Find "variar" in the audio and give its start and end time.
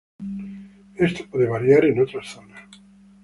1.47-1.85